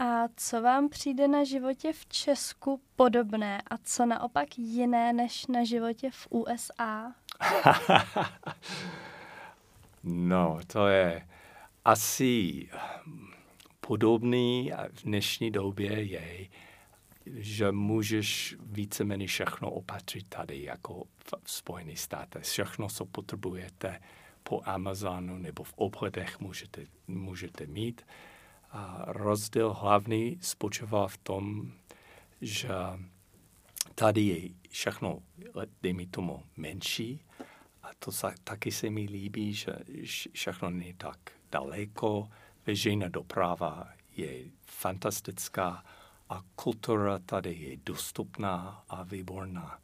A 0.00 0.28
co 0.36 0.62
vám 0.62 0.88
přijde 0.88 1.28
na 1.28 1.44
životě 1.44 1.92
v 1.92 2.06
Česku 2.06 2.80
podobné 2.96 3.62
a 3.70 3.78
co 3.84 4.06
naopak 4.06 4.58
jiné 4.58 5.12
než 5.12 5.46
na 5.46 5.64
životě 5.64 6.10
v 6.10 6.26
USA? 6.30 7.14
no, 10.04 10.58
to 10.66 10.86
je 10.88 11.28
asi 11.84 12.68
podobný 13.80 14.72
v 14.92 15.02
dnešní 15.02 15.50
době 15.50 16.02
je, 16.02 16.48
že 17.26 17.72
můžeš 17.72 18.56
víceméně 18.60 19.26
všechno 19.26 19.70
opatřit 19.70 20.28
tady, 20.28 20.62
jako 20.62 21.04
v 21.44 21.50
Spojených 21.50 22.00
státech. 22.00 22.42
Všechno, 22.42 22.88
co 22.88 23.04
potřebujete 23.04 24.00
po 24.42 24.62
Amazonu 24.64 25.38
nebo 25.38 25.64
v 25.64 25.72
obchodech 25.76 26.40
můžete, 26.40 26.84
můžete 27.08 27.66
mít. 27.66 28.02
A 28.72 29.04
rozdíl 29.06 29.72
hlavní 29.72 30.38
spočívá 30.40 31.08
v 31.08 31.18
tom, 31.18 31.72
že 32.40 32.68
tady 33.94 34.20
je 34.20 34.48
všechno, 34.70 35.18
dejme 35.82 36.06
tomu, 36.06 36.42
menší. 36.56 37.20
A 37.82 37.90
to 37.98 38.12
sa, 38.12 38.32
taky 38.44 38.72
se 38.72 38.90
mi 38.90 39.04
líbí, 39.04 39.54
že 39.54 39.72
všechno 40.32 40.70
není 40.70 40.94
tak 40.94 41.18
daleko. 41.52 42.28
Veřejná 42.66 43.08
doprava 43.08 43.88
je 44.16 44.44
fantastická 44.66 45.84
a 46.28 46.42
kultura 46.54 47.18
tady 47.18 47.54
je 47.54 47.76
dostupná 47.86 48.84
a 48.88 49.02
výborná. 49.02 49.78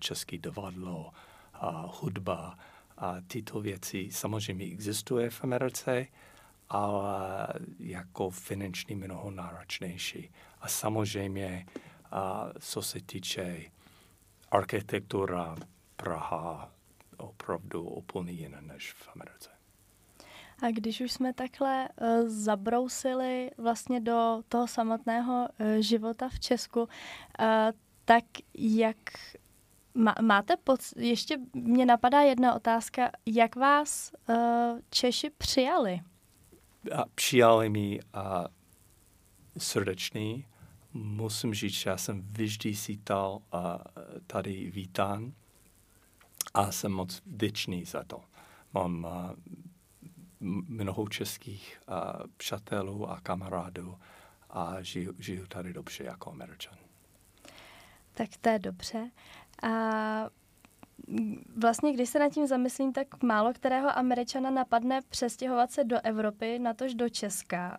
Český 0.00 0.38
divadlo, 0.38 1.12
a 1.60 1.88
hudba 2.00 2.58
a 2.96 3.16
tyto 3.26 3.60
věci 3.60 4.08
samozřejmě 4.12 4.64
existuje 4.64 5.30
v 5.30 5.44
Americe, 5.44 6.06
ale 6.70 7.48
jako 7.78 8.30
finančně 8.30 8.96
mnoho 8.96 9.30
náročnější. 9.30 10.30
A 10.60 10.68
samozřejmě, 10.68 11.66
a 12.10 12.48
co 12.60 12.82
se 12.82 13.00
týče 13.00 13.60
architektura, 14.50 15.56
Praha 15.96 16.72
opravdu 17.16 17.82
úplně 17.82 18.32
jiná 18.32 18.60
než 18.60 18.92
v 18.92 19.08
Americe. 19.14 19.50
A 20.62 20.70
když 20.70 21.00
už 21.00 21.12
jsme 21.12 21.32
takhle 21.32 21.88
uh, 21.88 22.28
zabrousili 22.28 23.50
vlastně 23.58 24.00
do 24.00 24.42
toho 24.48 24.66
samotného 24.66 25.48
uh, 25.48 25.66
života 25.80 26.28
v 26.28 26.40
Česku, 26.40 26.80
uh, 26.80 26.86
tak 28.04 28.24
jak 28.58 28.96
má, 29.94 30.14
máte 30.22 30.54
poc- 30.54 31.00
ještě 31.00 31.38
mě 31.54 31.86
napadá 31.86 32.20
jedna 32.20 32.54
otázka, 32.54 33.10
jak 33.26 33.56
vás 33.56 34.12
uh, 34.28 34.34
Češi 34.90 35.30
přijali? 35.30 36.00
A 36.96 37.04
přijali 37.14 37.68
mi 37.68 38.00
uh, 38.14 38.46
srdečný. 39.58 40.46
Musím 40.92 41.54
říct, 41.54 41.72
že 41.72 41.90
já 41.90 41.96
jsem 41.96 42.22
vždy 42.32 42.74
sítal 42.76 43.32
uh, 43.54 43.60
tady 44.26 44.70
vítán 44.70 45.32
a 46.54 46.72
jsem 46.72 46.92
moc 46.92 47.22
vděčný 47.26 47.84
za 47.84 48.04
to. 48.04 48.20
Mám 48.74 49.04
uh, 49.04 49.10
mnoho 50.68 51.08
českých 51.08 51.80
uh, 51.88 52.26
přátelů 52.36 53.10
a 53.10 53.20
kamarádů 53.20 53.98
a 54.50 54.82
žiju, 54.82 55.14
žiju 55.18 55.46
tady 55.46 55.72
dobře 55.72 56.04
jako 56.04 56.30
američan. 56.30 56.74
Tak 58.14 58.28
to 58.40 58.48
je 58.48 58.58
dobře. 58.58 59.10
A 59.62 59.68
vlastně, 61.56 61.92
když 61.92 62.08
se 62.08 62.18
nad 62.18 62.32
tím 62.32 62.46
zamyslím, 62.46 62.92
tak 62.92 63.22
málo 63.22 63.52
kterého 63.52 63.98
Američana 63.98 64.50
napadne 64.50 65.00
přestěhovat 65.08 65.70
se 65.70 65.84
do 65.84 65.96
Evropy, 66.02 66.58
natož 66.58 66.94
do 66.94 67.08
Česka. 67.08 67.78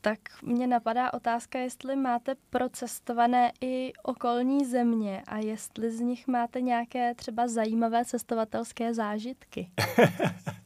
Tak 0.00 0.18
mě 0.42 0.66
napadá 0.66 1.12
otázka, 1.14 1.58
jestli 1.58 1.96
máte 1.96 2.34
procestované 2.50 3.52
i 3.60 3.92
okolní 4.02 4.64
země 4.64 5.22
a 5.26 5.38
jestli 5.38 5.90
z 5.90 6.00
nich 6.00 6.26
máte 6.26 6.60
nějaké 6.60 7.14
třeba 7.14 7.48
zajímavé 7.48 8.04
cestovatelské 8.04 8.94
zážitky. 8.94 9.70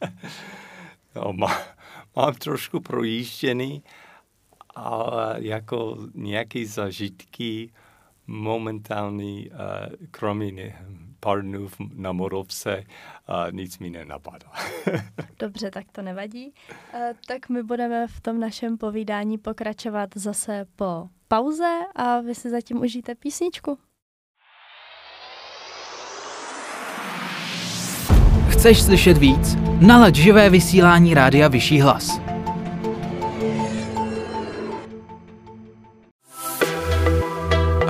no, 1.17 1.33
má, 1.33 1.59
mám 2.17 2.35
trošku 2.35 2.81
projížděný, 2.81 3.83
ale 4.75 5.37
jako 5.39 5.99
nějaké 6.15 6.67
zažitky 6.67 7.73
momentální, 8.29 9.51
uh, 9.51 9.57
kromě 10.11 10.77
pár 11.21 11.43
dnů 11.43 11.69
na 11.95 12.13
Morovce, 12.13 12.85
uh, 13.29 13.53
nic 13.53 13.79
mi 13.79 13.91
nenapadá. 13.91 14.53
Dobře, 15.39 15.71
tak 15.71 15.85
to 15.93 16.03
nevadí. 16.03 16.53
Uh, 16.95 17.01
tak 17.27 17.49
my 17.49 17.63
budeme 17.63 18.07
v 18.07 18.21
tom 18.21 18.41
našem 18.41 18.79
povídání 18.79 19.39
pokračovat 19.39 20.11
zase 20.15 20.67
po 20.77 21.09
pauze 21.29 21.79
a 21.97 22.21
vy 22.21 22.35
si 22.35 22.51
zatím 22.51 22.81
užijte 22.81 23.15
písničku. 23.15 23.79
Chceš 28.49 28.83
slyšet 28.83 29.19
víc? 29.19 29.57
Nalaď 29.87 30.15
živé 30.15 30.51
vysílání 30.51 31.15
Rádia 31.15 31.49
Vyšší 31.49 31.81
hlas. 31.81 32.28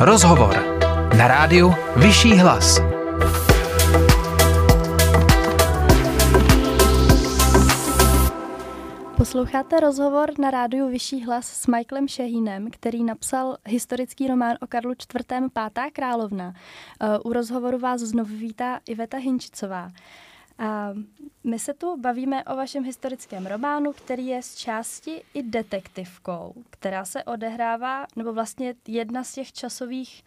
Rozhovor 0.01 0.55
na 1.19 1.29
rádiu 1.29 1.75
Vyšší 1.97 2.39
hlas. 2.39 2.81
Posloucháte 9.17 9.81
rozhovor 9.81 10.39
na 10.39 10.51
rádiu 10.51 10.89
Vyšší 10.89 11.25
hlas 11.25 11.47
s 11.47 11.67
Michaelem 11.67 12.09
Šehinem, 12.09 12.71
který 12.71 13.05
napsal 13.05 13.57
historický 13.67 14.27
román 14.29 14.57
o 14.61 14.67
Karlu 14.67 14.93
IV. 14.93 15.27
Pátá 15.53 15.91
královna. 15.91 16.55
Eh, 17.01 17.19
u 17.19 17.33
rozhovoru 17.33 17.79
vás 17.79 18.01
znovu 18.01 18.37
vítá 18.37 18.81
Iveta 18.87 19.19
Hinčicová. 19.19 19.91
A 20.59 20.93
my 21.45 21.59
se 21.59 21.75
tu 21.75 21.97
bavíme 22.01 22.45
o 22.45 22.57
vašem 22.57 22.85
historickém 22.85 23.47
románu, 23.47 23.93
který 23.93 24.27
je 24.27 24.43
z 24.43 24.55
části 24.55 25.23
i 25.35 25.43
detektivkou, 25.43 26.55
která 26.71 27.05
se 27.05 27.25
odehrává, 27.25 28.07
nebo 28.17 28.33
vlastně 28.33 28.75
jedna 28.89 29.25
z 29.25 29.33
těch 29.33 29.53
časových, 29.53 30.25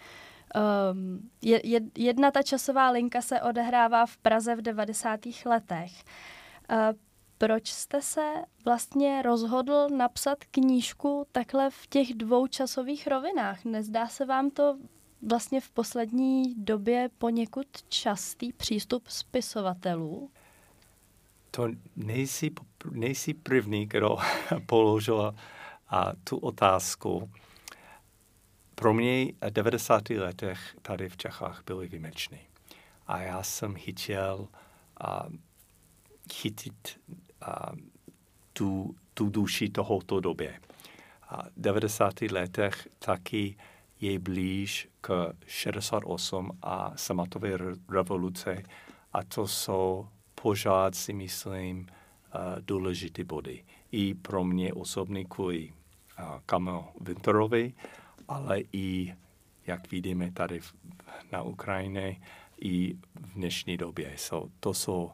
um, 0.91 1.29
je, 1.41 1.81
jedna 1.97 2.31
ta 2.31 2.43
časová 2.43 2.89
linka 2.89 3.21
se 3.21 3.41
odehrává 3.41 4.05
v 4.05 4.17
Praze 4.17 4.55
v 4.55 4.61
90. 4.61 5.19
letech. 5.45 5.91
Uh, 6.71 6.77
proč 7.37 7.69
jste 7.69 8.01
se 8.01 8.33
vlastně 8.65 9.21
rozhodl 9.21 9.87
napsat 9.89 10.37
knížku 10.51 11.25
takhle 11.31 11.69
v 11.69 11.87
těch 11.87 12.13
dvou 12.13 12.47
časových 12.47 13.07
rovinách? 13.07 13.65
Nezdá 13.65 14.07
se 14.07 14.25
vám 14.25 14.49
to 14.49 14.77
vlastně 15.29 15.61
v 15.61 15.69
poslední 15.69 16.55
době 16.55 17.09
poněkud 17.17 17.67
častý 17.89 18.53
přístup 18.53 19.07
spisovatelů? 19.07 20.31
To 21.51 21.67
nejsi, 21.95 22.51
nejsi 22.91 23.33
první, 23.33 23.85
kdo 23.85 24.17
položil 24.65 25.35
a 25.89 26.11
tu 26.23 26.37
otázku. 26.37 27.31
Pro 28.75 28.93
mě 28.93 29.27
90. 29.49 30.09
letech 30.09 30.75
tady 30.81 31.09
v 31.09 31.17
Čechách 31.17 31.63
byly 31.65 31.87
výjimečné. 31.87 32.37
A 33.07 33.21
já 33.21 33.43
jsem 33.43 33.75
chtěl 33.75 34.47
a, 34.99 35.27
chytit 36.33 36.99
a, 37.41 37.71
tu, 38.53 38.95
tu 39.13 39.29
duši 39.29 39.69
tohoto 39.69 40.19
době. 40.19 40.59
A 41.29 41.43
v 41.43 41.51
90. 41.57 42.21
letech 42.21 42.87
taky 42.99 43.55
je 44.01 44.19
blíž 44.19 44.89
k 45.01 45.33
68 45.45 46.51
a 46.61 46.93
samatové 46.95 47.57
revoluce 47.89 48.63
a 49.13 49.23
to 49.23 49.47
jsou 49.47 50.07
pořád 50.41 50.95
si 50.95 51.13
myslím 51.13 51.79
uh, 51.79 52.41
důležité 52.59 53.23
body. 53.23 53.63
I 53.91 54.13
pro 54.13 54.43
mě 54.43 54.73
osobně 54.73 55.25
kvůli 55.25 55.69
uh, 55.69 56.25
Kamil 56.45 56.83
Winterovi, 57.01 57.73
ale 58.27 58.59
i, 58.73 59.13
jak 59.67 59.91
vidíme 59.91 60.31
tady 60.31 60.59
na 61.31 61.41
Ukrajině, 61.41 62.21
i 62.61 62.93
v 63.15 63.33
dnešní 63.33 63.77
době. 63.77 64.13
So, 64.15 64.51
to 64.59 64.73
jsou 64.73 65.03
uh, 65.03 65.13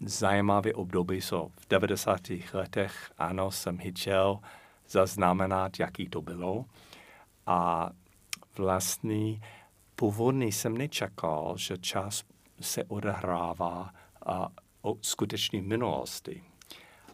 zajímavé 0.00 0.72
období. 0.72 1.20
So, 1.20 1.52
v 1.60 1.68
90. 1.68 2.20
letech, 2.52 3.12
ano, 3.18 3.50
jsem 3.50 3.78
chtěl 3.78 4.38
zaznamenat, 4.88 5.80
jaký 5.80 6.08
to 6.08 6.22
bylo 6.22 6.64
a 7.46 7.90
vlastně 8.56 9.40
původně 9.94 10.46
jsem 10.46 10.78
nečekal, 10.78 11.54
že 11.56 11.78
čas 11.78 12.24
se 12.60 12.84
odehrává 12.84 13.90
a 14.26 14.48
o 14.82 14.96
skutečné 15.00 15.62
minulosti. 15.62 16.42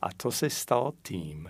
A 0.03 0.13
to 0.17 0.33
se 0.33 0.51
stalo 0.51 0.93
tím, 1.03 1.49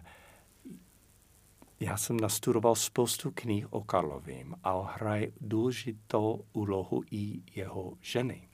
já 1.81 1.97
jsem 1.97 2.17
nastudoval 2.17 2.75
spoustu 2.75 3.31
knih 3.35 3.73
o 3.73 3.81
Karlovým 3.85 4.55
a 4.65 4.93
hraje 4.95 5.33
důležitou 5.41 6.45
úlohu 6.53 7.03
i 7.11 7.43
jeho 7.55 7.93
ženy. 8.01 8.49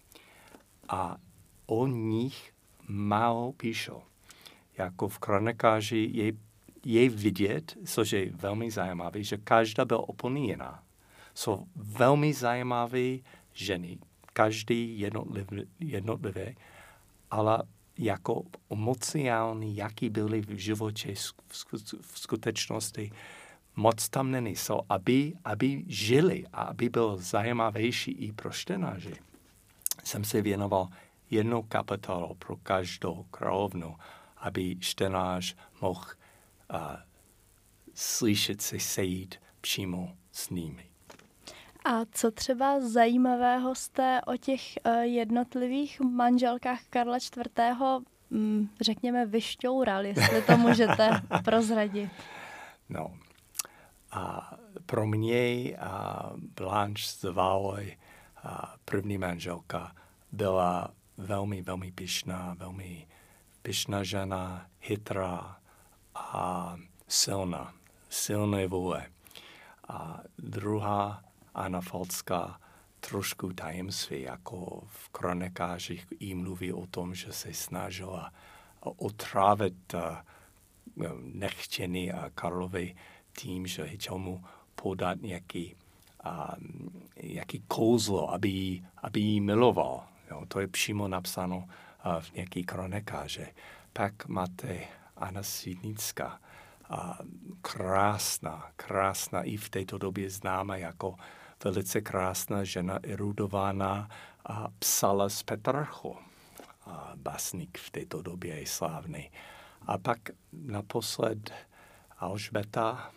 A 0.88 1.16
o 1.66 1.86
nich 1.86 2.54
málo 2.88 3.52
píšou. 3.52 4.02
Jako 4.78 5.08
v 5.08 5.18
kronikáži 5.18 6.10
je, 6.12 6.32
je 6.84 7.08
vidět, 7.08 7.76
což 7.84 8.12
je 8.12 8.30
velmi 8.32 8.70
zajímavé, 8.70 9.22
že 9.22 9.36
každá 9.36 9.84
byla 9.84 10.08
úplně 10.08 10.46
jiná. 10.46 10.82
Jsou 11.34 11.66
velmi 11.76 12.34
zajímavé 12.34 13.18
ženy, 13.52 13.98
každý 14.32 15.00
jednotlivý, 15.00 15.62
jednotlivé, 15.80 16.54
ale 17.30 17.62
jako 17.98 18.42
emociální, 18.70 19.76
jaký 19.76 20.10
byly 20.10 20.40
v 20.40 20.50
životě 20.50 21.14
v 22.00 22.18
skutečnosti, 22.18 23.12
moc 23.76 24.08
tam 24.08 24.30
není. 24.30 24.56
So, 24.56 24.86
aby, 24.88 25.34
aby 25.44 25.84
žili 25.86 26.46
a 26.52 26.62
aby 26.62 26.88
byl 26.88 27.16
zajímavější 27.16 28.10
i 28.10 28.32
pro 28.32 28.50
štenáři, 28.50 29.14
jsem 30.04 30.24
se 30.24 30.42
věnoval 30.42 30.88
jednou 31.30 31.62
kapitolu 31.62 32.34
pro 32.34 32.56
každou 32.56 33.26
královnu, 33.30 33.96
aby 34.36 34.76
štenář 34.80 35.56
mohl 35.80 36.04
slyšet 37.94 38.62
se 38.62 38.80
sejít 38.80 39.34
přímo 39.60 40.16
s 40.32 40.50
nimi. 40.50 40.88
A 41.84 42.04
co 42.12 42.30
třeba 42.30 42.80
zajímavého 42.80 43.74
jste 43.74 44.20
o 44.26 44.36
těch 44.36 44.60
uh, 44.86 44.92
jednotlivých 44.92 46.00
manželkách 46.00 46.80
Karla 46.90 47.16
IV. 47.16 48.02
Mm, 48.30 48.68
řekněme 48.80 49.26
vyšťoural, 49.26 50.06
jestli 50.06 50.42
to 50.42 50.56
můžete 50.56 51.10
prozradit? 51.44 52.10
No, 52.88 53.14
a 54.10 54.54
pro 54.86 55.06
mě 55.06 55.76
a 55.76 56.32
Blanche 56.36 57.02
z 57.02 57.22
Valoy, 57.22 57.96
a 58.42 58.74
první 58.84 59.18
manželka, 59.18 59.96
byla 60.32 60.94
velmi, 61.16 61.62
velmi 61.62 61.92
pyšná, 61.92 62.54
velmi 62.58 63.06
pyšná 63.62 64.02
žena, 64.02 64.66
chytrá 64.80 65.56
a 66.18 66.76
silná, 67.08 67.74
silné 68.10 68.66
vůle. 68.66 69.06
A 69.88 70.20
druhá 70.38 71.22
Anna 71.54 71.80
Falská 71.80 72.60
trošku 73.00 73.52
tajemství, 73.52 74.22
jako 74.22 74.82
v 74.86 75.08
kronikářích 75.08 76.06
jí 76.20 76.34
mluví 76.34 76.72
o 76.72 76.86
tom, 76.86 77.14
že 77.14 77.32
se 77.32 77.54
snažila 77.54 78.32
otrávit 78.80 79.94
uh, 79.94 80.00
nechtěný 81.20 82.12
Karlovi 82.34 82.96
tím, 83.38 83.66
že 83.66 83.88
chtěl 83.88 84.18
mu 84.18 84.44
podat 84.74 85.22
nějaký, 85.22 85.74
um, 86.26 87.02
nějaký 87.22 87.62
kouzlo, 87.68 88.30
aby, 88.32 88.82
aby 88.96 89.20
jí 89.20 89.40
miloval. 89.40 90.04
Jo, 90.30 90.44
to 90.48 90.60
je 90.60 90.68
přímo 90.68 91.08
napsáno 91.08 91.68
v 92.20 92.32
nějaký 92.32 92.64
kronikáře. 92.64 93.52
Pak 93.92 94.28
máte 94.28 94.80
Anna 95.18 95.42
Svídnická, 95.42 96.40
uh, 96.90 96.98
krásná, 97.62 98.70
krásná, 98.76 99.42
i 99.42 99.56
v 99.56 99.70
této 99.70 99.98
době 99.98 100.30
známa 100.30 100.76
jako 100.76 101.14
velice 101.64 102.00
krásná 102.00 102.64
žena, 102.64 102.98
erudovaná 103.02 104.08
a 104.46 104.68
psala 104.78 105.28
z 105.28 105.42
Petrarchu. 105.42 106.16
A 106.86 107.12
básník 107.16 107.78
v 107.78 107.90
této 107.90 108.22
době 108.22 108.60
je 108.60 108.66
slávný. 108.66 109.30
A 109.86 109.98
pak 109.98 110.18
naposled 110.52 111.52
Alžbeta, 112.18 113.10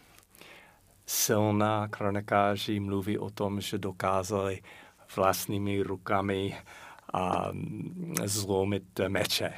silná 1.05 1.87
kronikáři 1.87 2.79
mluví 2.79 3.17
o 3.17 3.29
tom, 3.29 3.61
že 3.61 3.77
dokázali 3.77 4.61
vlastními 5.15 5.83
rukami 5.83 6.57
a 7.13 7.51
zlomit 8.25 8.99
meče 9.07 9.53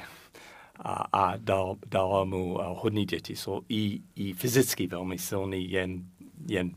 a, 0.78 0.92
a 1.12 1.36
dal, 1.36 1.76
dal 1.86 2.26
mu 2.26 2.58
hodně 2.62 3.04
děti. 3.04 3.36
Jsou 3.36 3.62
i, 3.68 4.00
i 4.16 4.32
fyzicky 4.32 4.86
velmi 4.86 5.18
silný, 5.18 5.70
jen, 5.70 6.04
jen 6.48 6.70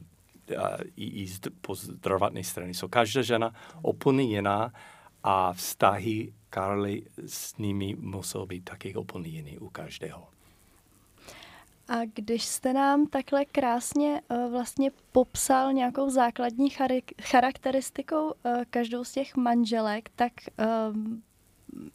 i, 0.96 1.24
i 1.24 1.28
po 1.62 1.76
zdravotné 1.76 2.44
strany. 2.44 2.74
So 2.74 2.92
každá 2.92 3.22
žena 3.22 3.54
úplně 3.84 4.24
jiná 4.24 4.74
a 5.24 5.54
vztahy 5.54 6.34
Karly 6.50 7.04
s 7.26 7.58
nimi 7.58 7.96
musel 8.00 8.46
být 8.46 8.64
taky 8.64 8.96
úplně 8.96 9.28
jiný 9.28 9.58
u 9.58 9.70
každého. 9.70 10.28
A 11.90 12.06
když 12.14 12.46
jste 12.46 12.74
nám 12.74 13.08
takhle 13.08 13.46
krásně 13.46 14.22
uh, 14.30 14.52
vlastně 14.52 14.92
popsal 15.12 15.74
nějakou 15.74 16.10
základní 16.10 16.70
charakteristikou 17.22 18.26
uh, 18.26 18.64
každou 18.70 19.04
z 19.04 19.12
těch 19.12 19.36
manželek, 19.36 20.10
tak 20.16 20.34
uh, 20.60 20.98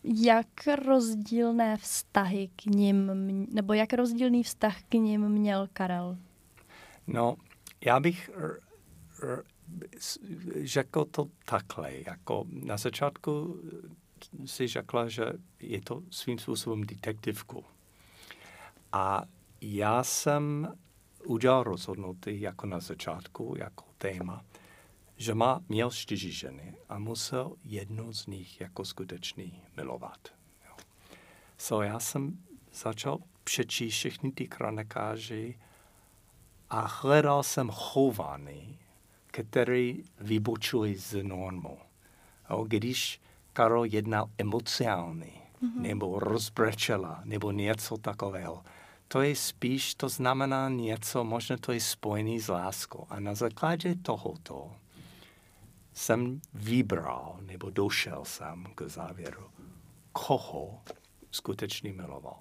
jak 0.04 0.46
rozdílné 0.84 1.76
vztahy 1.76 2.50
k 2.56 2.66
ním, 2.66 3.10
nebo 3.52 3.72
jak 3.72 3.92
rozdílný 3.92 4.42
vztah 4.42 4.82
k 4.82 4.94
ním 4.94 5.28
měl 5.28 5.68
Karel? 5.72 6.18
No, 7.06 7.36
já 7.80 8.00
bych 8.00 8.30
řekl 10.62 11.04
to 11.04 11.28
takhle, 11.44 11.92
jako 12.06 12.44
na 12.48 12.76
začátku 12.76 13.60
si 14.44 14.66
řekla, 14.66 15.08
že 15.08 15.24
je 15.60 15.80
to 15.80 16.02
svým 16.10 16.38
způsobem 16.38 16.80
detektivku. 16.84 17.64
A 18.92 19.22
já 19.60 20.04
jsem 20.04 20.74
udělal 21.26 21.62
rozhodnutí 21.62 22.40
jako 22.40 22.66
na 22.66 22.80
začátku, 22.80 23.54
jako 23.58 23.84
téma, 23.98 24.44
že 25.22 25.34
má, 25.34 25.60
měl 25.68 25.90
čtyři 25.90 26.32
ženy 26.32 26.74
a 26.88 26.98
musel 26.98 27.52
jednu 27.64 28.12
z 28.12 28.26
nich 28.26 28.60
jako 28.60 28.84
skutečný 28.84 29.62
milovat. 29.76 30.18
Jo. 30.68 30.76
So 31.58 31.86
já 31.86 32.00
jsem 32.00 32.38
začal 32.72 33.18
přečíst 33.44 33.94
všechny 33.94 34.32
ty 34.32 34.48
kronikáři, 34.48 35.58
a 36.72 36.86
hledal 37.00 37.42
jsem 37.42 37.70
chování, 37.70 38.78
který 39.26 40.04
vybočuje 40.20 40.98
z 40.98 41.22
normu. 41.22 41.78
O, 42.48 42.64
když 42.64 43.20
Karol 43.52 43.86
jednal 43.86 44.30
emocionálně, 44.38 45.26
mm-hmm. 45.26 45.80
nebo 45.80 46.18
rozbrečela, 46.18 47.20
nebo 47.24 47.50
něco 47.50 47.96
takového, 47.96 48.64
to 49.08 49.22
je 49.22 49.36
spíš, 49.36 49.94
to 49.94 50.08
znamená 50.08 50.68
něco, 50.68 51.24
možná 51.24 51.56
to 51.56 51.72
je 51.72 51.80
spojený 51.80 52.40
s 52.40 52.48
láskou. 52.48 53.06
A 53.10 53.20
na 53.20 53.34
základě 53.34 53.94
tohoto 53.94 54.72
jsem 55.92 56.40
vybral, 56.54 57.38
nebo 57.42 57.70
došel 57.70 58.24
jsem 58.24 58.66
k 58.74 58.82
závěru, 58.82 59.50
koho 60.12 60.82
skutečně 61.30 61.92
miloval. 61.92 62.38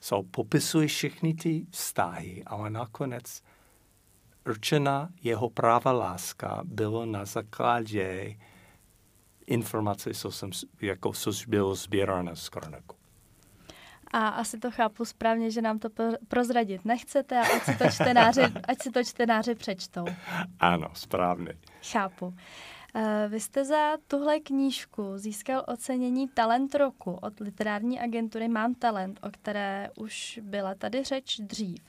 So, 0.00 0.28
popisuji 0.30 0.88
všechny 0.88 1.34
ty 1.34 1.66
vztahy, 1.70 2.42
ale 2.46 2.70
nakonec 2.70 3.42
určena 4.46 5.08
jeho 5.22 5.50
práva 5.50 5.92
láska 5.92 6.60
bylo 6.64 7.06
na 7.06 7.24
základě 7.24 8.36
informace, 9.46 10.14
co 10.14 10.30
jsem, 10.30 10.50
jako 10.80 11.12
což 11.12 11.46
bylo 11.46 11.74
sbíráno 11.74 12.36
z 12.36 12.48
kroniku. 12.48 12.96
A 14.12 14.28
asi 14.28 14.58
to 14.58 14.70
chápu 14.70 15.04
správně, 15.04 15.50
že 15.50 15.62
nám 15.62 15.78
to 15.78 15.88
prozradit 16.28 16.84
nechcete 16.84 17.38
a 17.40 17.42
ať 17.56 17.62
si 17.62 17.76
to 17.76 17.84
čtenáři, 17.90 18.40
ať 18.68 18.82
si 18.82 18.90
to 18.90 19.04
čtenáři 19.04 19.54
přečtou. 19.54 20.04
Ano, 20.60 20.88
správně. 20.94 21.52
Chápu. 21.90 22.34
Eh, 22.98 23.28
vy 23.28 23.40
jste 23.40 23.64
za 23.64 23.96
tuhle 24.06 24.40
knížku 24.40 25.12
získal 25.16 25.64
ocenění 25.68 26.28
Talent 26.28 26.74
roku 26.74 27.12
od 27.12 27.40
literární 27.40 28.00
agentury 28.00 28.48
Mám 28.48 28.74
talent, 28.74 29.20
o 29.22 29.30
které 29.30 29.90
už 29.96 30.40
byla 30.42 30.74
tady 30.74 31.04
řeč 31.04 31.40
dřív. 31.40 31.82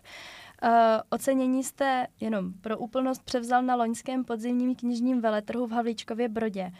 Uh, 0.63 0.69
ocenění 1.09 1.63
jste 1.63 2.07
jenom 2.19 2.53
pro 2.53 2.77
úplnost 2.77 3.23
převzal 3.23 3.63
na 3.63 3.75
loňském 3.75 4.25
podzimním 4.25 4.75
knižním 4.75 5.21
veletrhu 5.21 5.67
v 5.67 5.71
Havlíčkově 5.71 6.29
Brodě. 6.29 6.71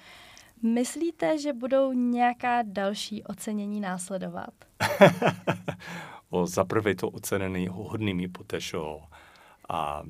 Myslíte, 0.62 1.38
že 1.38 1.54
budou 1.54 1.94
nějaká 1.94 2.62
další 2.62 3.24
ocenění 3.24 3.80
následovat? 3.80 4.54
o, 6.30 6.48
za 6.48 6.66
prvé 6.66 6.96
to 6.96 7.10
ocenění 7.10 7.68
hodně 7.68 8.14
mi 8.14 8.28
potešilo. 8.28 9.04
A 9.70 10.04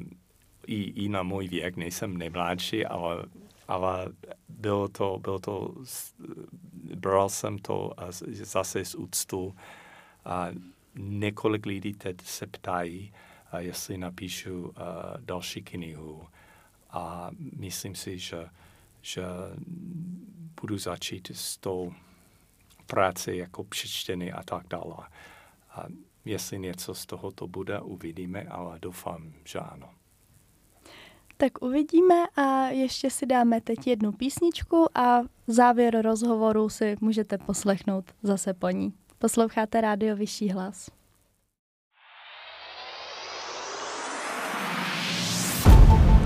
i, 0.67 0.83
i 0.83 1.09
na 1.09 1.23
můj 1.23 1.47
věk 1.47 1.77
nejsem 1.77 2.17
nejmladší, 2.17 2.85
ale, 2.85 3.23
ale 3.67 4.07
bylo 4.49 4.87
to, 4.87 5.19
bylo 5.21 5.39
to, 5.39 5.75
bral 6.95 7.29
jsem 7.29 7.59
to 7.59 7.93
zase 8.31 8.85
z 8.85 8.95
úctu. 8.95 9.55
A 10.25 10.47
několik 10.95 11.65
lidí 11.65 11.93
teď 11.93 12.21
se 12.21 12.47
ptají, 12.47 13.13
jestli 13.57 13.97
napíšu 13.97 14.73
další 15.19 15.61
knihu. 15.61 16.27
A 16.89 17.31
myslím 17.57 17.95
si, 17.95 18.19
že, 18.19 18.49
že 19.01 19.23
budu 20.61 20.77
začít 20.77 21.31
s 21.33 21.57
tou 21.57 21.93
práce 22.85 23.35
jako 23.35 23.63
přečteny 23.63 24.31
a 24.31 24.43
tak 24.43 24.67
dále. 24.67 25.07
A 25.69 25.85
jestli 26.25 26.59
něco 26.59 26.95
z 26.95 27.05
toho 27.05 27.31
to 27.31 27.47
bude, 27.47 27.79
uvidíme, 27.79 28.43
ale 28.43 28.79
doufám, 28.79 29.33
že 29.45 29.59
ano. 29.59 29.89
Tak 31.37 31.61
uvidíme 31.61 32.15
a 32.35 32.67
ještě 32.67 33.09
si 33.09 33.25
dáme 33.25 33.61
teď 33.61 33.87
jednu 33.87 34.11
písničku 34.11 34.97
a 34.97 35.21
závěr 35.47 36.01
rozhovoru 36.01 36.69
si 36.69 36.95
můžete 37.01 37.37
poslechnout 37.37 38.05
zase 38.23 38.53
po 38.53 38.69
ní. 38.69 38.93
Posloucháte 39.19 39.81
rádio 39.81 40.15
Vyšší 40.15 40.49
hlas. 40.49 40.89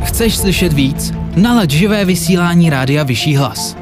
Chceš 0.04 0.38
slyšet 0.38 0.74
víc? 0.74 1.12
Nalaď 1.36 1.70
živé 1.70 2.06
vysílání 2.06 2.70
Rádia 2.70 3.04
Vyšší 3.04 3.36
hlas. 3.36 3.78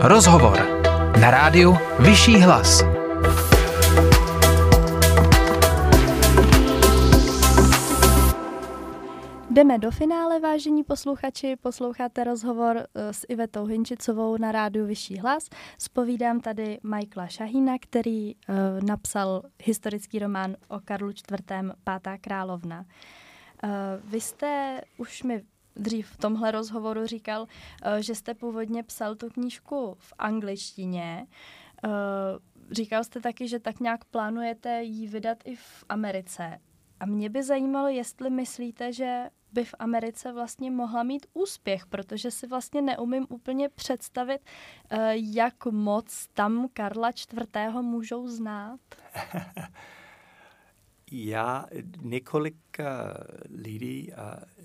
Rozhovor 0.00 0.66
na 1.20 1.30
rádiu 1.30 1.76
Vyšší 1.98 2.36
hlas. 2.36 3.03
Jdeme 9.54 9.78
do 9.78 9.90
finále, 9.90 10.40
vážení 10.40 10.84
posluchači. 10.84 11.56
Posloucháte 11.56 12.24
rozhovor 12.24 12.76
eh, 12.76 13.12
s 13.12 13.26
Ivetou 13.28 13.64
Hinčicovou 13.64 14.36
na 14.36 14.52
rádiu 14.52 14.86
Vyšší 14.86 15.18
hlas. 15.18 15.48
Spovídám 15.78 16.40
tady 16.40 16.78
Michaela 16.82 17.28
Šahína, 17.28 17.78
který 17.80 18.34
uh, 18.34 18.54
napsal 18.86 19.42
historický 19.62 20.18
román 20.18 20.56
o 20.68 20.80
Karlu 20.84 21.10
IV. 21.10 21.40
Pátá 21.84 22.18
královna. 22.18 22.80
Uh, 23.64 23.70
vy 24.10 24.20
jste 24.20 24.80
už 24.98 25.22
mi 25.22 25.44
dřív 25.76 26.08
v 26.08 26.16
tomhle 26.16 26.50
rozhovoru 26.50 27.06
říkal, 27.06 27.42
uh, 27.42 27.48
že 28.00 28.14
jste 28.14 28.34
původně 28.34 28.82
psal 28.82 29.14
tu 29.14 29.28
knížku 29.28 29.96
v 29.98 30.14
angličtině. 30.18 31.26
Říkal 32.70 33.04
jste 33.04 33.20
taky, 33.20 33.48
že 33.48 33.58
tak 33.58 33.80
nějak 33.80 34.04
plánujete 34.04 34.82
ji 34.82 35.06
vydat 35.08 35.38
i 35.44 35.56
v 35.56 35.84
Americe. 35.88 36.58
A 37.00 37.06
mě 37.06 37.30
by 37.30 37.42
zajímalo, 37.42 37.88
jestli 37.88 38.30
myslíte, 38.30 38.92
že 38.92 39.30
by 39.54 39.64
v 39.64 39.74
Americe 39.78 40.32
vlastně 40.32 40.70
mohla 40.70 41.02
mít 41.02 41.26
úspěch, 41.32 41.86
protože 41.86 42.30
si 42.30 42.46
vlastně 42.46 42.82
neumím 42.82 43.26
úplně 43.28 43.68
představit, 43.68 44.40
eh, 44.90 45.12
jak 45.16 45.66
moc 45.66 46.28
tam 46.34 46.68
Karla 46.72 47.10
IV. 47.10 47.82
můžou 47.82 48.28
znát. 48.28 48.80
Já 51.12 51.66
několik 52.00 52.56
uh, 52.78 52.86
lidí 53.62 54.12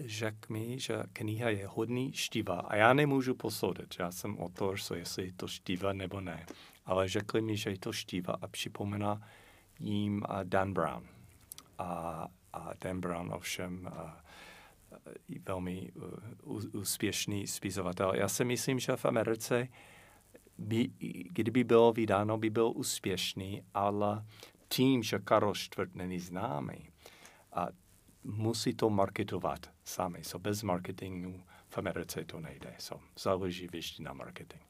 řekl 0.06 0.54
mi, 0.54 0.80
že 0.80 1.04
kniha 1.14 1.50
je 1.50 1.68
hodný 1.68 2.14
štíva 2.14 2.60
a 2.60 2.76
já 2.76 2.94
nemůžu 2.94 3.36
posoudit. 3.36 3.96
Já 4.00 4.12
jsem 4.12 4.38
autor, 4.40 4.78
so 4.78 5.00
jestli 5.00 5.26
je 5.26 5.34
to 5.34 5.48
štíva 5.48 5.94
nebo 5.94 6.22
ne. 6.22 6.46
Ale 6.86 7.10
řekli 7.10 7.42
mi, 7.42 7.58
že 7.58 7.70
je 7.70 7.80
to 7.80 7.94
štíva 7.94 8.36
a 8.42 8.48
připomíná 8.48 9.22
jim 9.80 10.24
uh, 10.30 10.44
Dan 10.44 10.74
Brown. 10.74 11.04
A, 11.78 12.28
a 12.54 12.72
Dan 12.82 13.02
Brown 13.02 13.34
ovšem 13.34 13.90
velmi 15.46 15.92
uh, 16.44 16.66
úspěšný 16.74 17.48
spisovatel. 17.48 18.12
Já 18.16 18.28
si 18.28 18.46
myslím, 18.46 18.80
že 18.80 18.96
v 18.96 19.06
Americe, 19.06 19.68
by, 20.58 20.90
kdyby 21.32 21.64
bylo 21.64 21.94
vydáno, 21.94 22.38
by 22.38 22.50
byl 22.50 22.72
úspěšný, 22.76 23.64
ale 23.74 24.26
tím, 24.68 25.04
že 25.04 25.20
Karol 25.20 25.54
IV. 25.56 25.96
není 25.96 26.20
známý, 26.20 26.90
a 27.54 27.68
musí 28.24 28.74
to 28.74 28.90
marketovat 28.90 29.72
sami. 29.84 30.24
So 30.24 30.44
bez 30.44 30.64
marketingu 30.64 31.44
v 31.70 31.78
Americe 31.78 32.26
to 32.26 32.40
nejde. 32.40 32.76
So 32.80 33.06
záleží 33.20 33.68
vždy 33.68 34.04
na 34.04 34.14
marketing. 34.14 34.69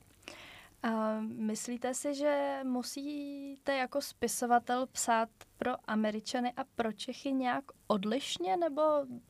A 0.83 1.19
myslíte 1.21 1.93
si, 1.93 2.15
že 2.15 2.59
musíte 2.63 3.77
jako 3.77 4.01
spisovatel 4.01 4.87
psát 4.87 5.29
pro 5.57 5.71
Američany 5.89 6.53
a 6.53 6.63
pro 6.75 6.91
Čechy 6.91 7.31
nějak 7.31 7.63
odlišně, 7.87 8.57
nebo 8.57 8.81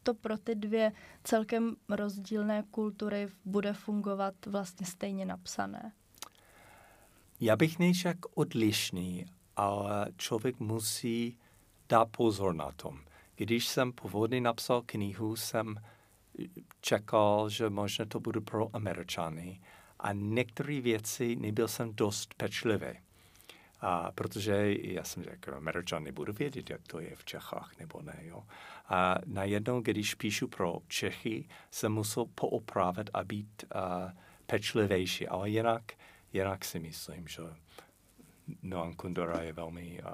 to 0.04 0.14
pro 0.14 0.38
ty 0.38 0.56
dvě 0.56 0.92
celkem 1.24 1.76
rozdílné 1.90 2.64
kultury 2.72 3.28
bude 3.46 3.74
fungovat 3.74 4.34
vlastně 4.46 4.86
stejně 4.86 5.26
napsané? 5.26 5.92
Já 7.40 7.56
bych 7.56 7.80
neřekl 7.80 8.30
odlišný, 8.34 9.26
ale 9.56 10.08
člověk 10.18 10.60
musí 10.60 11.38
dát 11.90 12.10
pozor 12.10 12.56
na 12.56 12.72
tom. 12.72 13.00
Když 13.36 13.68
jsem 13.68 13.92
původně 13.92 14.42
napsal 14.42 14.82
knihu, 14.86 15.36
jsem 15.36 15.76
čekal, 16.82 17.50
že 17.50 17.70
možná 17.70 18.06
to 18.06 18.20
bude 18.20 18.42
pro 18.42 18.70
Američany 18.74 19.62
a 20.00 20.14
některé 20.14 20.82
věci 20.82 21.36
nebyl 21.36 21.68
jsem 21.68 21.94
dost 21.96 22.34
pečlivý. 22.34 23.00
A 23.82 24.12
protože 24.12 24.76
já 24.82 25.04
jsem 25.04 25.24
řekl, 25.24 25.56
Američan 25.56 26.04
nebudu 26.04 26.34
vědět, 26.34 26.70
jak 26.70 26.82
to 26.88 27.00
je 27.00 27.16
v 27.16 27.26
Čechách 27.26 27.80
nebo 27.80 28.02
ne. 28.02 28.20
Jo. 28.22 28.44
A 28.86 29.16
najednou, 29.26 29.82
když 29.82 30.16
píšu 30.16 30.48
pro 30.48 30.78
Čechy, 30.88 31.50
jsem 31.72 31.92
musel 31.92 32.26
poopravit 32.26 33.10
a 33.14 33.24
být 33.24 33.66
uh, 33.76 34.12
pečlivější. 34.46 35.28
Ale 35.28 35.50
jinak, 35.50 35.84
jinak 36.34 36.66
si 36.66 36.80
myslím, 36.80 37.28
že 37.28 37.42
Noam 38.64 38.94
Kundera 38.94 39.42
je 39.42 39.54
velmi 39.54 40.02
uh, 40.04 40.10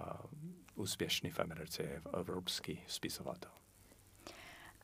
úspěšný 0.75 1.29
v 1.29 1.39
Americe, 1.39 1.83
je 1.83 2.01
evropský 2.13 2.79
spisovatel. 2.87 3.51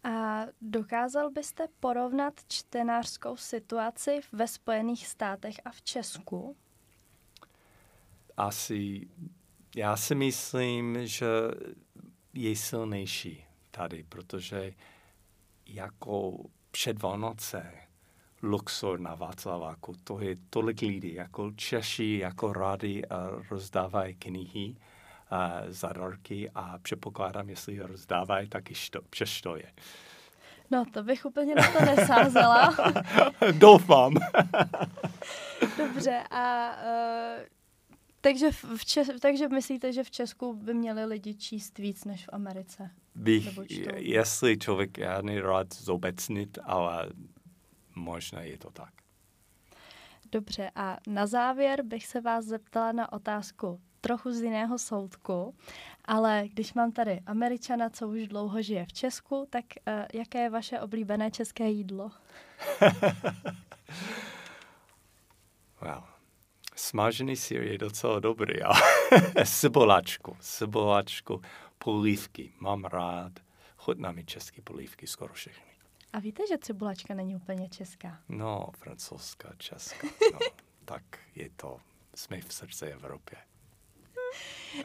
A 0.03 0.45
dokázal 0.61 1.31
byste 1.31 1.67
porovnat 1.79 2.33
čtenářskou 2.47 3.37
situaci 3.37 4.19
ve 4.31 4.47
Spojených 4.47 5.07
státech 5.07 5.55
a 5.65 5.71
v 5.71 5.81
Česku? 5.81 6.55
Asi, 8.37 9.07
já 9.75 9.97
si 9.97 10.15
myslím, 10.15 11.07
že 11.07 11.27
je 12.33 12.55
silnější 12.55 13.45
tady, 13.71 14.03
protože 14.03 14.73
jako 15.65 16.37
před 16.71 17.01
Vánoce 17.01 17.73
Luxor 18.43 18.99
na 18.99 19.15
Václaváku, 19.15 19.95
to 20.03 20.19
je 20.19 20.37
tolik 20.49 20.81
lidí, 20.81 21.13
jako 21.13 21.51
Češi, 21.51 22.17
jako 22.17 22.53
rádi 22.53 23.03
rozdávají 23.49 24.15
knihy 24.15 24.75
zadarky 25.67 26.49
a 26.55 26.77
předpokládám, 26.77 27.49
jestli 27.49 27.75
je 27.75 27.87
rozdávají, 27.87 28.49
tak 28.49 28.71
i 28.71 28.73
to, 28.91 29.01
přež 29.09 29.41
to 29.41 29.55
je. 29.55 29.71
No, 30.71 30.85
to 30.93 31.03
bych 31.03 31.25
úplně 31.25 31.55
na 31.55 31.71
to 31.71 31.85
nesázela. 31.85 32.75
Doufám. 33.51 34.13
Dobře, 35.77 36.23
a 36.31 36.75
uh, 36.75 37.43
takže, 38.21 38.51
v 38.51 38.85
Čes, 38.85 39.09
takže 39.21 39.49
myslíte, 39.49 39.93
že 39.93 40.03
v 40.03 40.11
Česku 40.11 40.53
by 40.53 40.73
měli 40.73 41.05
lidi 41.05 41.35
číst 41.35 41.77
víc 41.77 42.05
než 42.05 42.25
v 42.25 42.29
Americe? 42.33 42.91
Bych, 43.15 43.59
jestli 43.95 44.57
člověk, 44.57 44.97
já 44.97 45.21
rád 45.41 45.73
zobecnit, 45.73 46.57
ale 46.63 47.09
možná 47.95 48.41
je 48.41 48.57
to 48.57 48.71
tak. 48.71 48.93
Dobře, 50.31 50.71
a 50.75 50.97
na 51.07 51.27
závěr 51.27 51.83
bych 51.83 52.07
se 52.07 52.21
vás 52.21 52.45
zeptala 52.45 52.91
na 52.91 53.13
otázku 53.13 53.81
trochu 54.01 54.31
z 54.31 54.41
jiného 54.41 54.79
soudku, 54.79 55.55
ale 56.05 56.43
když 56.53 56.73
mám 56.73 56.91
tady 56.91 57.19
Američana, 57.25 57.89
co 57.89 58.07
už 58.07 58.27
dlouho 58.27 58.61
žije 58.61 58.85
v 58.85 58.93
Česku, 58.93 59.47
tak 59.49 59.65
uh, 59.87 59.93
jaké 60.13 60.39
je 60.39 60.49
vaše 60.49 60.79
oblíbené 60.79 61.31
české 61.31 61.69
jídlo? 61.69 62.11
well, 65.81 66.03
smažený 66.75 67.35
sír 67.35 67.63
je 67.63 67.77
docela 67.77 68.19
dobrý, 68.19 68.61
ale 68.61 68.81
seboláčku, 69.43 70.37
seboláčku, 70.39 71.41
polívky, 71.77 72.53
mám 72.59 72.85
rád, 72.85 73.31
chutná 73.77 74.11
mi 74.11 74.25
české 74.25 74.61
polívky 74.61 75.07
skoro 75.07 75.33
všechny. 75.33 75.71
A 76.13 76.19
víte, 76.19 76.43
že 76.47 76.57
cibulačka 76.57 77.13
není 77.13 77.35
úplně 77.35 77.69
česká? 77.69 78.19
No, 78.29 78.67
francouzská, 78.77 79.53
česká. 79.57 80.07
No, 80.33 80.39
tak 80.85 81.03
je 81.35 81.49
to, 81.55 81.79
jsme 82.15 82.41
v 82.41 82.53
srdci 82.53 82.85
Evropě. 82.85 83.37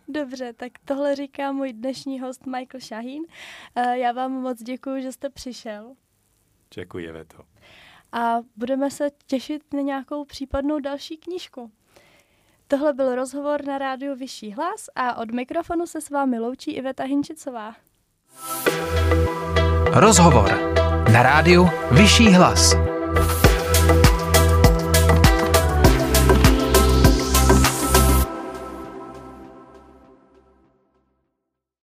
Dobře, 0.09 0.53
tak 0.53 0.73
tohle 0.85 1.17
říká 1.17 1.53
můj 1.53 1.73
dnešní 1.73 2.21
host 2.21 2.47
Michael 2.47 2.81
Shaheen. 2.81 3.23
Eh, 3.75 3.99
já 3.99 4.13
vám 4.13 4.33
moc 4.33 4.63
děkuji, 4.63 5.03
že 5.03 5.13
jste 5.13 5.31
přišel. 5.31 5.95
Děkuji, 6.75 7.13
Veto. 7.13 7.39
A 8.13 8.39
budeme 8.57 8.91
se 8.91 9.11
těšit 9.27 9.75
na 9.75 9.81
nějakou 9.81 10.25
případnou 10.25 10.81
další 10.81 11.17
knížku. 11.17 11.71
Tohle 12.69 12.93
byl 12.93 13.15
rozhovor 13.15 13.65
na 13.65 13.79
rádiu 13.79 14.15
Vyšší 14.15 14.53
hlas 14.53 14.87
a 14.95 15.15
od 15.15 15.31
mikrofonu 15.31 15.87
se 15.87 16.01
s 16.01 16.11
vámi 16.11 16.39
loučí 16.39 16.71
Iveta 16.71 17.05
Hinčicová. 17.05 17.75
Rozhovor 19.93 20.51
na 21.13 21.23
rádiu 21.23 21.69
Vyšší 21.93 22.29
hlas. 22.29 22.96